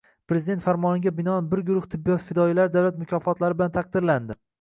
[0.31, 4.39] Prezident Farmoniga binoan bir guruh tibbiyot fidoyilari davlat mukofotlari bilan taqdirlandi